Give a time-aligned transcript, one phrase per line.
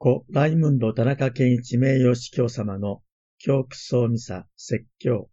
[0.00, 3.02] 故ライムンド田中健一名誉司教様の
[3.38, 5.28] 教区総ミサ説教。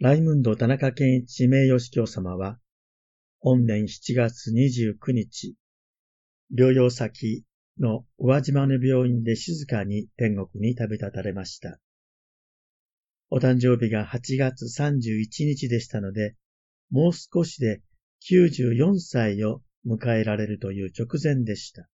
[0.00, 2.58] ライムンド田中健一名誉司教様は、
[3.40, 5.56] 本年7月29日、
[6.50, 7.44] 療養先
[7.78, 11.78] の宇和島の病院で静かに天国に旅立たれました。
[13.28, 16.34] お誕生日が8月31日でしたので、
[16.88, 17.82] もう少しで
[18.30, 21.90] 94歳を迎えられるという直前でした。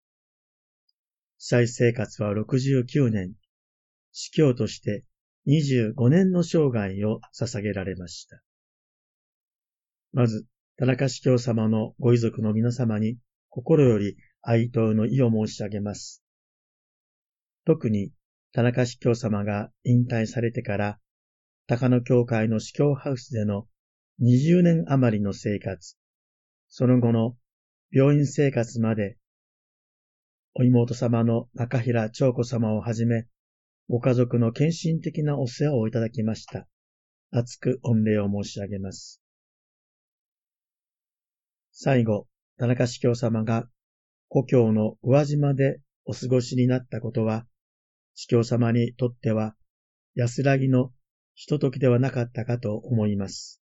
[1.41, 3.33] 再生活は69年、
[4.11, 5.05] 司教として
[5.47, 8.43] 25年の生涯を捧げられました。
[10.11, 16.21] まず、田中司教様のご遺族の皆様に心より哀悼の意を申し上げます。
[17.65, 18.11] 特に、
[18.51, 20.99] 田中司教様が引退されてから、
[21.67, 23.65] 高野教会の司教ハウスでの
[24.21, 25.95] 20年余りの生活、
[26.67, 27.37] その後の
[27.91, 29.17] 病院生活まで、
[30.55, 33.27] お妹様の中平長子様をはじめ、
[33.87, 36.67] ご家族の献身的なお世話をいただきました。
[37.31, 39.21] 厚く御礼を申し上げます。
[41.71, 43.69] 最後、田中司教様が
[44.27, 47.45] 故郷の宇和島でお過ごしになったことは、
[48.15, 49.55] 司教様にとっては
[50.15, 50.91] 安らぎの
[51.35, 53.61] ひとときではなかったかと思います。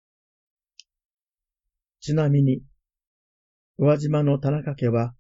[2.01, 2.63] ちなみに、
[3.79, 5.15] 宇和島の田中家は、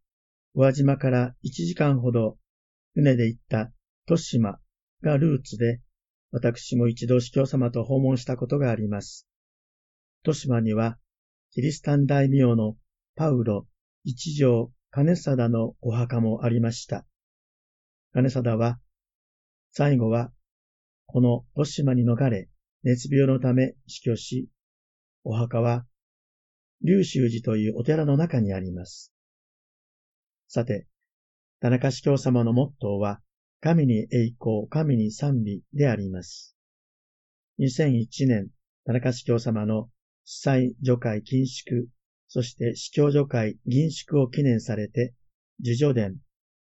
[0.54, 2.38] 宇和島から1時間ほど
[2.94, 3.70] 船で行った
[4.06, 4.58] 豊島
[5.02, 5.80] がルーツで、
[6.30, 9.28] 私も一度司教様と訪問したことがあります。
[10.24, 10.98] 豊島には、
[11.52, 12.76] キリスタン大名の
[13.14, 13.66] パウロ
[14.04, 17.06] 一条金貞のお墓もありました。
[18.12, 18.78] 金貞は、
[19.72, 20.32] 最後は、
[21.06, 22.48] この豊島に逃れ、
[22.82, 24.48] 熱病のため死去し、
[25.24, 25.86] お墓は、
[26.82, 29.12] 龍州寺というお寺の中にあります。
[30.48, 30.86] さて、
[31.60, 33.20] 田中司教様のモットーは、
[33.60, 36.56] 神に栄光、神に賛美であります。
[37.60, 38.48] 2001年、
[38.84, 39.90] 田中司教様の
[40.24, 41.88] 司祭除会禁粛
[42.28, 45.14] そして司教助会銀縮を記念されて、
[45.60, 46.16] 自助伝、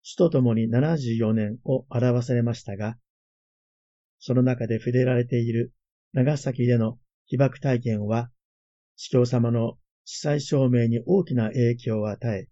[0.03, 2.97] 主と共に74年を表されましたが、
[4.21, 5.73] その中で触れられている
[6.13, 8.31] 長崎での被爆体験は、
[8.97, 12.49] 司教様の司祭証明に大きな影響を与え、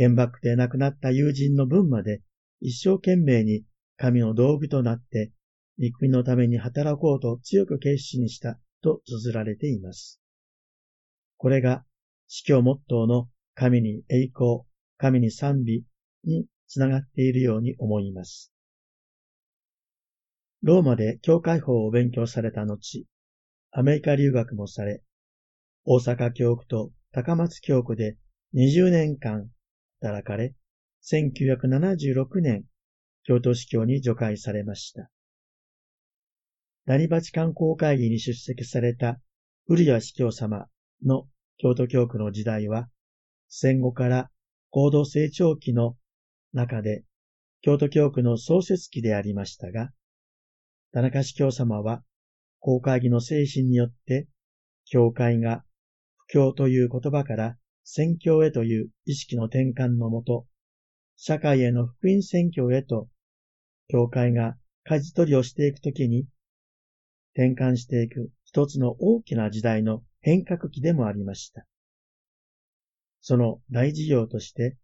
[0.00, 2.22] 原爆で亡くなった友人の分まで
[2.62, 3.64] 一生懸命に
[3.98, 5.30] 神の道具となって、
[5.78, 10.18] 御国のために働こうと強く決心したと綴られています。
[11.36, 11.84] これが
[12.28, 14.62] 死教モットーの神に栄光、
[14.96, 15.84] 神に賛美
[16.24, 18.54] につながっているように思います。
[20.62, 23.06] ローマで教会法を勉強された後、
[23.70, 25.02] アメリカ留学もされ、
[25.84, 28.16] 大阪教区と高松教区で
[28.54, 29.50] 20年間
[30.00, 30.54] 働かれ、
[31.02, 32.64] 1976年、
[33.24, 35.10] 京都司教に除会されました。
[36.86, 39.20] ダニバチ観光会議に出席された
[39.68, 40.66] ウリア司教様
[41.04, 41.28] の
[41.58, 42.88] 京都教区の時代は、
[43.48, 44.30] 戦後から
[44.70, 45.96] 高度成長期の
[46.54, 47.04] 中で、
[47.60, 49.90] 京都教区の創設期でありましたが、
[50.92, 52.02] 田中司教様は、
[52.58, 54.26] 公会議の精神によって、
[54.86, 55.62] 教会が
[56.16, 60.46] 不教という言葉から宣教へという意識の転換のもと、
[61.16, 63.08] 社会への福音宣教へと、
[63.88, 66.26] 教会が舵取りをしていくときに、
[67.34, 71.66] 転換していく一つの大きな時代の変革期でもありました。
[73.20, 74.76] その大事業として、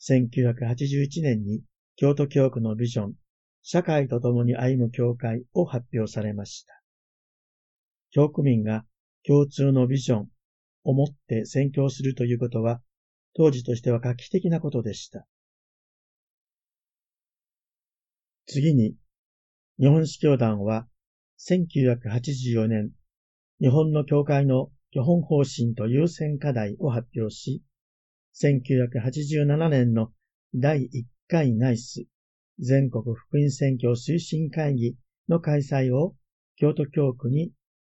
[0.00, 1.62] 1981年に
[1.96, 3.14] 京都教区のビジョン、
[3.62, 6.80] 社会と共に歩む教会を発表されました。
[8.10, 8.84] 教区民が
[9.26, 10.28] 共通のビジョン
[10.84, 12.80] を持って宣教するということは、
[13.34, 15.26] 当時としては画期的なことでした。
[18.46, 18.96] 次に、
[19.78, 20.88] 日本史教団は
[21.38, 22.90] 1984年、
[23.60, 27.62] 日本の教会の基本方針と優先課題を発表し、
[28.34, 30.12] 1987年の
[30.54, 32.06] 第1回ナイス
[32.58, 34.96] 全国福音選挙推進会議
[35.28, 36.14] の開催を
[36.56, 37.52] 京都教区に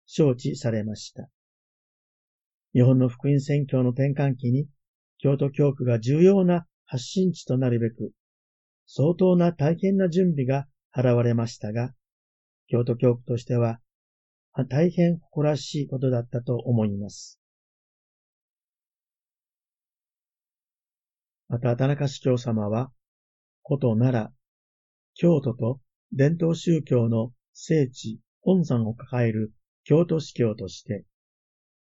[0.08, 1.30] 招致されました。
[2.76, 4.68] 日本の福音選挙の転換期に
[5.20, 8.12] 京都教区が重要な発信地となるべく
[8.86, 11.94] 相当な大変な準備が払われましたが、
[12.68, 13.80] 京都教区としては
[14.68, 17.40] 大変誇らしいことだったと思います。
[21.48, 22.92] また、田中市長様は、
[23.64, 24.34] 古都奈良、
[25.14, 25.80] 京都と
[26.12, 29.54] 伝統宗教の聖地、本山を抱える
[29.86, 31.06] 京都司教として、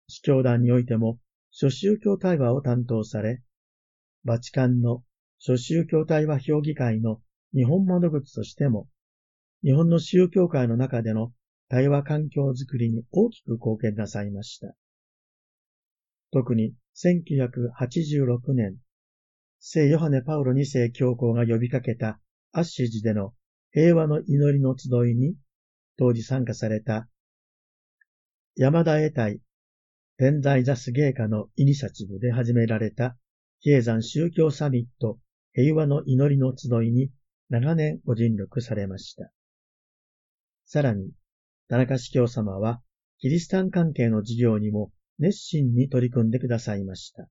[0.09, 1.19] 司教団においても
[1.51, 3.43] 諸宗教対話を担当され、
[4.25, 5.03] バチカンの
[5.39, 7.21] 諸宗教対話評議会の
[7.55, 8.89] 日本窓口としても、
[9.63, 11.33] 日本の宗教界の中での
[11.69, 14.75] 対話環境づくりに大きく貢献なさいました。
[16.33, 18.77] 特に1986年、
[19.61, 22.21] 聖ヨハネ・パウロ2世教皇が呼びかけた
[22.53, 23.35] アッシュ寺での
[23.73, 25.35] 平和の祈りの集いに
[25.99, 27.09] 当時参加された
[28.57, 29.41] 山田栄隊
[30.21, 33.17] 天在ザス芸家のイニシャチブで始められた
[33.61, 35.21] 比叡山宗教サミット
[35.53, 37.13] 平和の祈りの集いに
[37.51, 39.31] 長年ご尽力されました。
[40.65, 41.13] さらに、
[41.69, 42.83] 田中司教様は
[43.21, 47.29] キリスタン関係の事業にも熱心に取り組んでくださいました。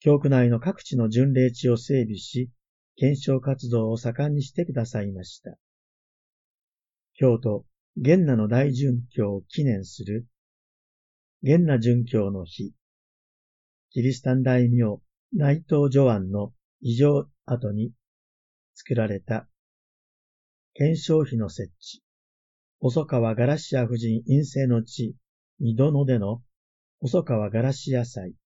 [0.00, 2.48] 教区内の各地の巡礼地を整備し、
[2.96, 5.58] 検証活動を盛んにしてくださいました。
[7.12, 7.66] 京都、
[7.98, 10.26] 玄那の大殉教を記念する、
[11.44, 12.72] 玄那殉教の日、
[13.90, 15.00] キリスタン大名
[15.32, 17.92] 内藤助安の異常後に
[18.74, 19.48] 作られた。
[20.74, 22.02] 検証費の設置、
[22.78, 25.16] 細川ガラシア夫人陰性の地、
[25.58, 26.42] 二度のでの。
[27.00, 28.36] 細川ガラシア祭、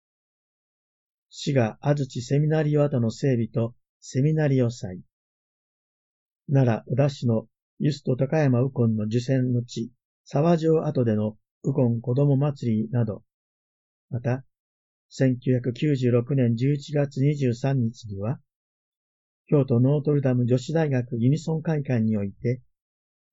[1.28, 5.02] 滋賀安土セミナリオ跡の整備とセミナリオ祭、
[6.50, 7.46] 奈良宇田市の
[7.78, 9.92] ユスト高山右近の受選の地、
[10.24, 11.36] 沢城跡での
[11.66, 13.24] 右近子供祭りなど、
[14.08, 14.44] また、
[15.10, 18.38] 1996年11月23日には、
[19.48, 22.60] 京都ノートルダム女子大学ユニソン会館において、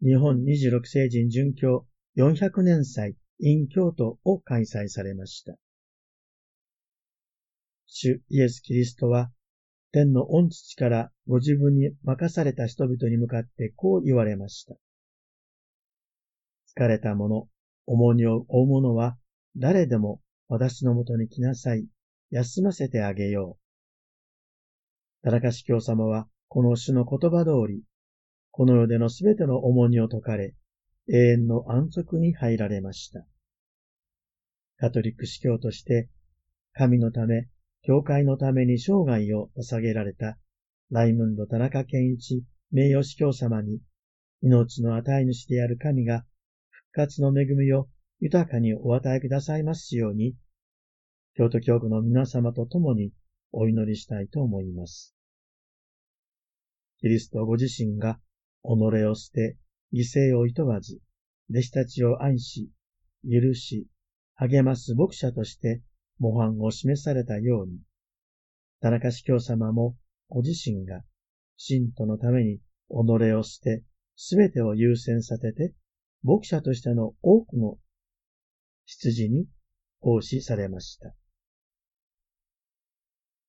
[0.02, 1.86] 日本26世人殉教
[2.18, 5.54] 400年祭 in 京都を開催されました。
[7.86, 9.32] 主イエス・キリストは、
[9.92, 14.76] 天の恩父からご自分に任された人々に向かってこう言われました。
[16.76, 17.48] 疲れた者、
[17.86, 19.18] 重荷を負う者は
[19.56, 21.88] 誰でも私のもとに来なさい。
[22.34, 23.60] 休ませてあげよ
[25.24, 25.24] う。
[25.24, 27.84] 田中司教様は、この主の言葉通り、
[28.50, 30.56] この世でのすべての重荷を解かれ、
[31.10, 33.26] 永遠の安息に入られました。
[34.78, 36.10] カトリック司教として、
[36.74, 37.50] 神のため、
[37.84, 40.38] 教会のために生涯を捧げられた、
[40.90, 43.80] ライムンド田中健一名誉司教様に、
[44.42, 46.26] 命の与え主である神が、
[46.94, 47.88] 復活の恵みを
[48.20, 50.36] 豊かにお与えくださいますように、
[51.34, 53.12] 京都教区の皆様と共に
[53.52, 55.16] お祈りしたいと思います。
[57.00, 58.20] キリストご自身が
[58.64, 58.68] 己
[59.06, 59.58] を捨て、
[59.92, 61.00] 犠牲を厭わず、
[61.50, 62.70] 弟子たちを愛し、
[63.24, 63.88] 許し、
[64.36, 65.82] 励ます牧者として
[66.20, 67.80] 模範を示されたように、
[68.82, 69.98] 田中司教様も
[70.30, 71.02] ご自身が
[71.58, 73.84] 信徒のために己を捨て、
[74.16, 75.74] すべてを優先させて、
[76.24, 77.78] 牧者としての多くの
[78.86, 79.46] 羊に
[80.00, 81.14] 奉仕されました。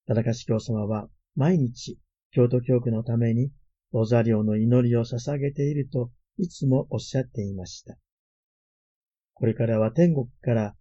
[0.06, 1.99] 田中司教様は毎日
[2.31, 3.50] 京都教区のために
[3.93, 7.97] ロザリオの祈りを捧げているといつもおっしゃっていました。
[9.35, 10.75] これからは天国から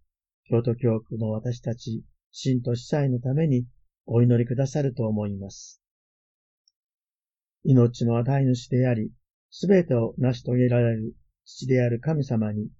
[0.48, 3.66] 京都教区の私たち、信徒司祭のために
[4.06, 5.80] お祈りくださると思います。
[7.64, 9.10] 命の与え主であり、
[9.50, 11.14] すべてを成し遂げられる
[11.44, 12.70] 父である神様に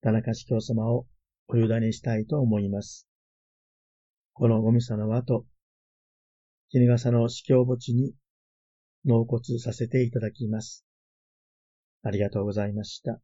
[0.00, 1.06] 田中司教様を
[1.48, 3.08] お委ねしたいと思います。
[4.32, 5.44] このごミサの後、
[6.68, 8.14] 絹笠の司教墓地に
[9.04, 10.84] 納骨させていただきます。
[12.02, 13.20] ありがとうございました。